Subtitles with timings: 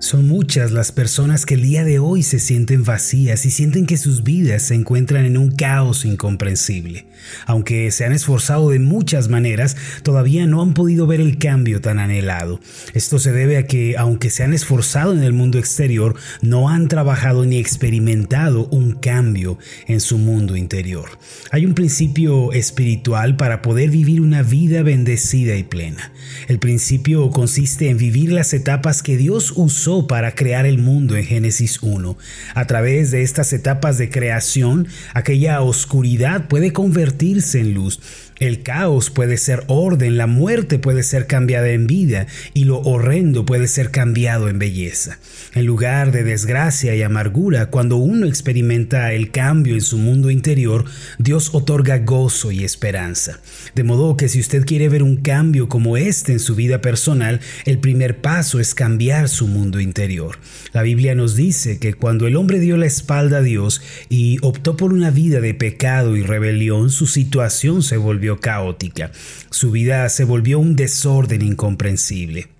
[0.00, 3.96] Son muchas las personas que el día de hoy se sienten vacías y sienten que
[3.96, 7.06] sus vidas se encuentran en un caos incomprensible.
[7.46, 11.98] Aunque se han esforzado de muchas maneras, todavía no han podido ver el cambio tan
[11.98, 12.60] anhelado.
[12.94, 16.86] Esto se debe a que, aunque se han esforzado en el mundo exterior, no han
[16.86, 19.58] trabajado ni experimentado un cambio
[19.88, 21.08] en su mundo interior.
[21.50, 26.12] Hay un principio espiritual para poder vivir una vida bendecida y plena.
[26.46, 31.24] El principio consiste en vivir las etapas que Dios usó para crear el mundo en
[31.24, 32.18] Génesis 1.
[32.54, 37.98] A través de estas etapas de creación, aquella oscuridad puede convertirse en luz
[38.40, 43.44] el caos puede ser orden, la muerte puede ser cambiada en vida y lo horrendo
[43.44, 45.18] puede ser cambiado en belleza.
[45.54, 50.84] En lugar de desgracia y amargura, cuando uno experimenta el cambio en su mundo interior,
[51.18, 53.40] Dios otorga gozo y esperanza.
[53.74, 57.40] De modo que si usted quiere ver un cambio como este en su vida personal,
[57.64, 60.38] el primer paso es cambiar su mundo interior.
[60.72, 64.76] La Biblia nos dice que cuando el hombre dio la espalda a Dios y optó
[64.76, 69.10] por una vida de pecado y rebelión, su situación se volvió caótica.
[69.50, 72.57] Su vida se volvió un desorden incomprensible.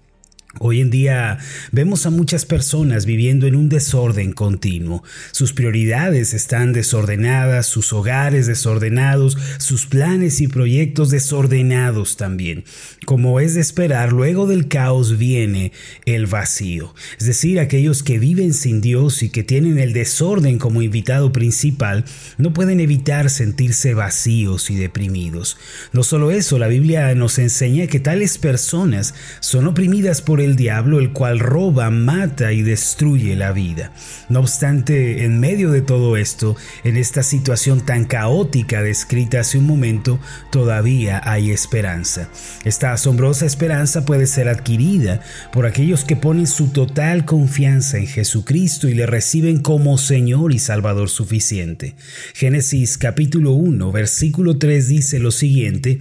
[0.60, 1.38] Hoy en día
[1.72, 5.04] vemos a muchas personas viviendo en un desorden continuo.
[5.30, 12.64] Sus prioridades están desordenadas, sus hogares desordenados, sus planes y proyectos desordenados también.
[13.04, 15.72] Como es de esperar, luego del caos viene
[16.06, 16.94] el vacío.
[17.20, 22.06] Es decir, aquellos que viven sin Dios y que tienen el desorden como invitado principal,
[22.38, 25.58] no pueden evitar sentirse vacíos y deprimidos.
[25.92, 30.98] No solo eso, la Biblia nos enseña que tales personas son oprimidas por el diablo,
[30.98, 33.92] el cual roba, mata y destruye la vida.
[34.28, 39.66] No obstante, en medio de todo esto, en esta situación tan caótica descrita hace un
[39.66, 40.18] momento,
[40.50, 42.28] todavía hay esperanza.
[42.64, 45.20] Esta asombrosa esperanza puede ser adquirida
[45.52, 50.58] por aquellos que ponen su total confianza en Jesucristo y le reciben como Señor y
[50.58, 51.94] Salvador suficiente.
[52.34, 55.98] Génesis capítulo 1, versículo 3 dice lo siguiente,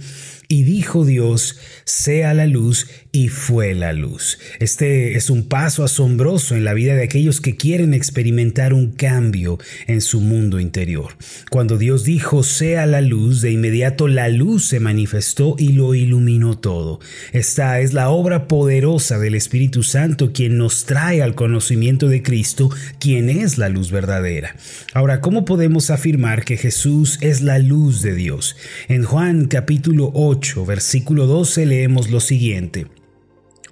[0.48, 4.38] y dijo Dios, sea la luz, y fue la luz.
[4.60, 9.58] Este es un paso asombroso en la vida de aquellos que quieren experimentar un cambio
[9.86, 11.16] en su mundo interior.
[11.50, 16.58] Cuando Dios dijo, sea la luz, de inmediato la luz se manifestó y lo iluminó
[16.58, 17.00] todo.
[17.32, 22.70] Esta es la obra poderosa del Espíritu Santo quien nos trae al conocimiento de Cristo,
[23.00, 24.54] quien es la luz verdadera.
[24.94, 28.56] Ahora, ¿cómo podemos afirmar que Jesús es la luz de Dios?
[28.88, 32.86] En Juan capítulo 8, versículo 12 leemos lo siguiente.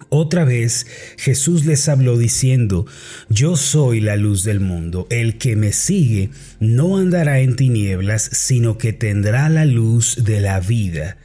[0.08, 2.86] Otra vez Jesús les habló diciendo,
[3.28, 8.78] Yo soy la luz del mundo, el que me sigue no andará en tinieblas, sino
[8.78, 11.16] que tendrá la luz de la vida.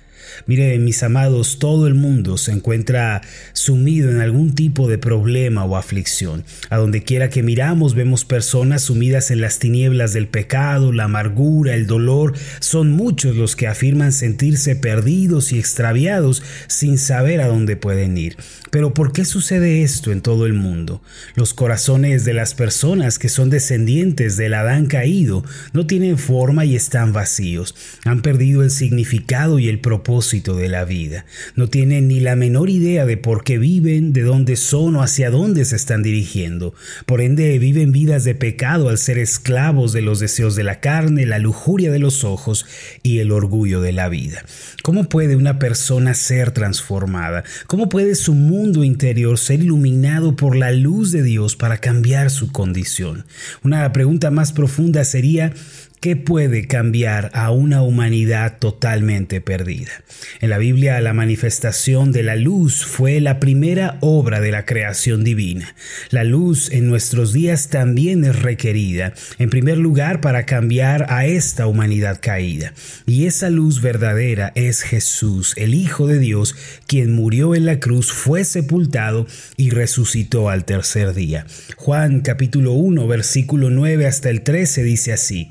[0.45, 3.21] Mire, mis amados, todo el mundo se encuentra
[3.53, 6.43] sumido en algún tipo de problema o aflicción.
[6.69, 11.75] A donde quiera que miramos vemos personas sumidas en las tinieblas del pecado, la amargura,
[11.75, 12.33] el dolor.
[12.59, 18.37] Son muchos los que afirman sentirse perdidos y extraviados sin saber a dónde pueden ir.
[18.69, 21.01] Pero ¿por qué sucede esto en todo el mundo?
[21.35, 25.43] Los corazones de las personas que son descendientes del Adán caído
[25.73, 27.75] no tienen forma y están vacíos.
[28.05, 31.25] Han perdido el significado y el propósito de la vida.
[31.55, 35.31] No tienen ni la menor idea de por qué viven, de dónde son o hacia
[35.31, 36.73] dónde se están dirigiendo.
[37.07, 41.25] Por ende, viven vidas de pecado al ser esclavos de los deseos de la carne,
[41.25, 42.65] la lujuria de los ojos
[43.01, 44.45] y el orgullo de la vida.
[44.83, 47.43] ¿Cómo puede una persona ser transformada?
[47.65, 52.51] ¿Cómo puede su mundo interior ser iluminado por la luz de Dios para cambiar su
[52.51, 53.25] condición?
[53.63, 55.53] Una pregunta más profunda sería,
[56.01, 59.91] ¿Qué puede cambiar a una humanidad totalmente perdida?
[60.39, 65.23] En la Biblia la manifestación de la luz fue la primera obra de la creación
[65.23, 65.75] divina.
[66.09, 71.67] La luz en nuestros días también es requerida, en primer lugar para cambiar a esta
[71.67, 72.73] humanidad caída.
[73.05, 76.55] Y esa luz verdadera es Jesús, el Hijo de Dios,
[76.87, 81.45] quien murió en la cruz, fue sepultado y resucitó al tercer día.
[81.77, 85.47] Juan capítulo 1 versículo 9 hasta el 13 dice así,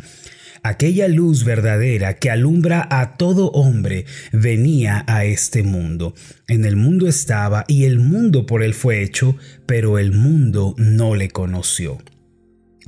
[0.63, 6.15] aquella luz verdadera que alumbra a todo hombre venía a este mundo.
[6.49, 9.37] En el mundo estaba y el mundo por él fue hecho,
[9.67, 11.99] pero el mundo no le conoció.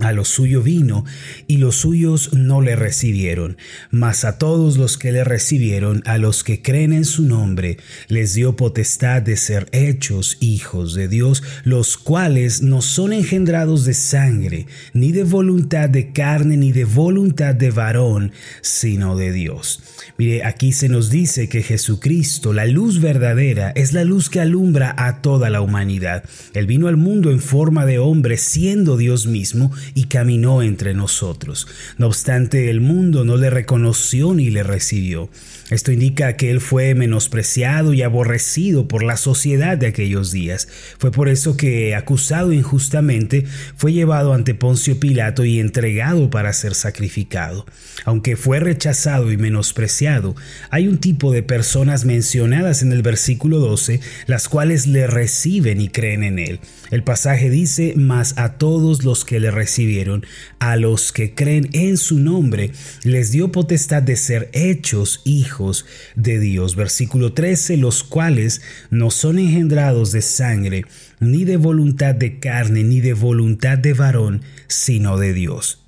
[0.03, 1.05] A lo suyo vino,
[1.47, 3.57] y los suyos no le recibieron.
[3.91, 7.79] Mas a todos los que le recibieron, a los que creen en su nombre,
[8.09, 13.95] les dio potestad de ser hechos hijos de Dios, los cuales no son engendrados de
[13.95, 19.83] sangre, ni de voluntad de carne, ni de voluntad de varón, sino de Dios.
[20.19, 24.95] Mire, aquí se nos dice que Jesucristo, la luz verdadera, es la luz que alumbra
[24.97, 26.25] a toda la humanidad.
[26.55, 31.67] Él vino al mundo en forma de hombre, siendo Dios mismo, y caminó entre nosotros.
[31.99, 35.31] No obstante, el mundo no le reconoció ni le recibió.
[35.71, 40.69] Esto indica que él fue menospreciado y aborrecido por la sociedad de aquellos días.
[40.99, 43.47] Fue por eso que, acusado injustamente,
[43.77, 47.65] fue llevado ante Poncio Pilato y entregado para ser sacrificado.
[48.05, 50.35] Aunque fue rechazado y menospreciado,
[50.71, 55.89] hay un tipo de personas mencionadas en el versículo 12, las cuales le reciben y
[55.89, 56.61] creen en él.
[56.91, 60.27] El pasaje dice, mas a todos los que le recibieron,
[60.59, 62.73] a los que creen en su nombre,
[63.05, 66.77] les dio potestad de ser hechos hijos de Dios.
[66.77, 68.61] Versículo 13, los cuales
[68.91, 70.85] no son engendrados de sangre,
[71.21, 75.82] ni de voluntad de carne, ni de voluntad de varón, sino de Dios.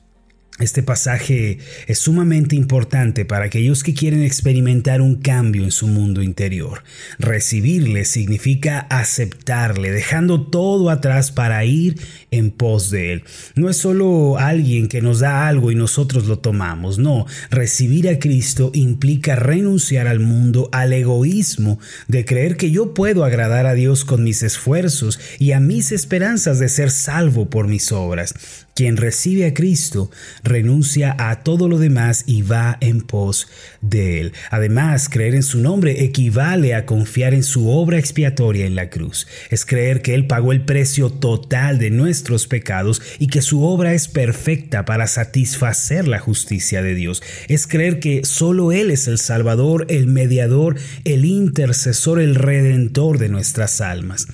[0.60, 1.58] Este pasaje
[1.88, 6.84] es sumamente importante para aquellos que quieren experimentar un cambio en su mundo interior.
[7.18, 13.24] Recibirle significa aceptarle, dejando todo atrás para ir en pos de él.
[13.56, 17.26] No es solo alguien que nos da algo y nosotros lo tomamos, no.
[17.50, 23.66] Recibir a Cristo implica renunciar al mundo, al egoísmo de creer que yo puedo agradar
[23.66, 28.34] a Dios con mis esfuerzos y a mis esperanzas de ser salvo por mis obras.
[28.74, 30.10] Quien recibe a Cristo
[30.42, 33.46] renuncia a todo lo demás y va en pos
[33.80, 34.32] de Él.
[34.50, 39.28] Además, creer en su nombre equivale a confiar en su obra expiatoria en la cruz.
[39.50, 43.94] Es creer que Él pagó el precio total de nuestros pecados y que su obra
[43.94, 47.22] es perfecta para satisfacer la justicia de Dios.
[47.46, 53.28] Es creer que solo Él es el Salvador, el mediador, el intercesor, el redentor de
[53.28, 54.26] nuestras almas.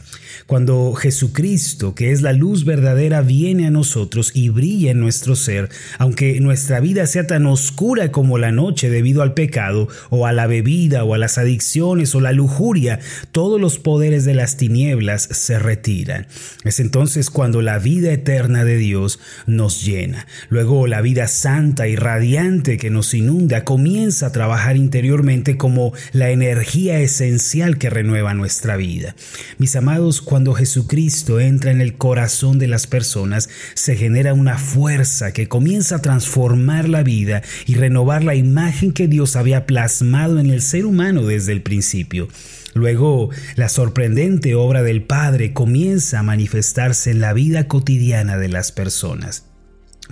[0.50, 5.68] Cuando Jesucristo, que es la luz verdadera, viene a nosotros y brilla en nuestro ser,
[5.96, 10.48] aunque nuestra vida sea tan oscura como la noche debido al pecado, o a la
[10.48, 12.98] bebida, o a las adicciones, o la lujuria,
[13.30, 16.26] todos los poderes de las tinieblas se retiran.
[16.64, 20.26] Es entonces cuando la vida eterna de Dios nos llena.
[20.48, 26.30] Luego la vida santa y radiante que nos inunda comienza a trabajar interiormente como la
[26.30, 29.14] energía esencial que renueva nuestra vida.
[29.58, 34.56] Mis amados, cuando cuando Jesucristo entra en el corazón de las personas, se genera una
[34.56, 40.40] fuerza que comienza a transformar la vida y renovar la imagen que Dios había plasmado
[40.40, 42.26] en el ser humano desde el principio.
[42.72, 48.72] Luego, la sorprendente obra del Padre comienza a manifestarse en la vida cotidiana de las
[48.72, 49.44] personas.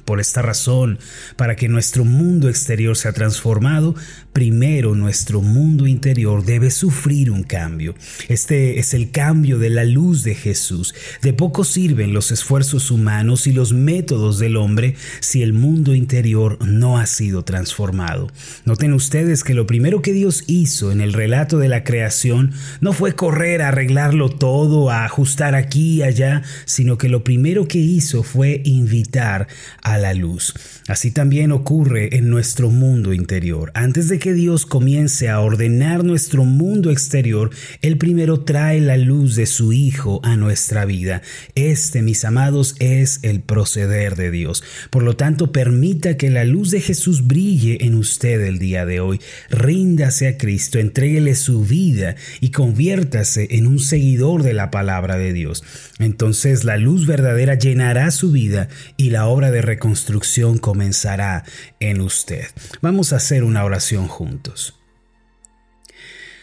[0.05, 0.99] Por esta razón,
[1.37, 3.95] para que nuestro mundo exterior sea transformado,
[4.39, 7.97] primero nuestro mundo interior debe sufrir un cambio.
[8.29, 10.95] Este es el cambio de la luz de Jesús.
[11.23, 16.65] De poco sirven los esfuerzos humanos y los métodos del hombre si el mundo interior
[16.65, 18.31] no ha sido transformado.
[18.65, 22.93] Noten ustedes que lo primero que Dios hizo en el relato de la creación no
[22.93, 27.79] fue correr a arreglarlo todo, a ajustar aquí y allá, sino que lo primero que
[27.79, 29.49] hizo fue invitar
[29.83, 30.55] a la luz.
[30.87, 33.73] Así también ocurre en nuestro mundo interior.
[33.75, 37.51] Antes de que Dios comience a ordenar nuestro mundo exterior,
[37.83, 41.23] Él primero trae la luz de su Hijo a nuestra vida.
[41.55, 44.63] Este, mis amados, es el proceder de Dios.
[44.91, 49.01] Por lo tanto, permita que la luz de Jesús brille en usted el día de
[49.01, 49.21] hoy.
[49.51, 55.33] Ríndase a Cristo, entréguele su vida y conviértase en un seguidor de la palabra de
[55.33, 55.63] Dios.
[55.99, 61.45] Entonces la luz verdadera llenará su vida y la obra de reconstrucción comenzará
[61.81, 62.47] en usted.
[62.81, 64.75] Vamos a hacer una oración juntos.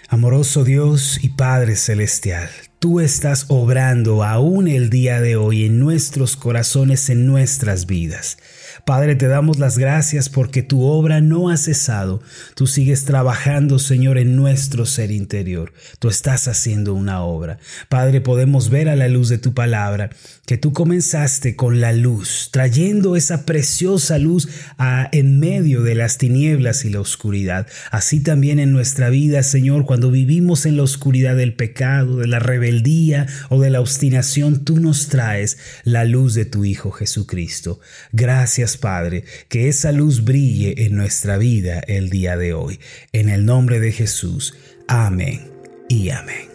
[0.07, 6.38] Amoroso Dios y Padre Celestial, tú estás obrando aún el día de hoy en nuestros
[6.38, 8.38] corazones, en nuestras vidas.
[8.86, 12.22] Padre, te damos las gracias porque tu obra no ha cesado.
[12.54, 15.74] Tú sigues trabajando, Señor, en nuestro ser interior.
[15.98, 17.58] Tú estás haciendo una obra.
[17.89, 20.12] Padre, podemos ver a la luz de tu palabra
[20.46, 26.20] que tú comenzaste con la luz, trayendo esa preciosa luz a, en medio de las
[26.20, 27.65] tinieblas y la oscuridad.
[27.89, 32.38] Así también en nuestra vida, Señor, cuando vivimos en la oscuridad del pecado, de la
[32.38, 37.80] rebeldía o de la obstinación, tú nos traes la luz de tu Hijo Jesucristo.
[38.12, 42.79] Gracias Padre, que esa luz brille en nuestra vida el día de hoy.
[43.12, 44.53] En el nombre de Jesús.
[44.88, 45.51] Amén
[45.89, 46.55] y amén.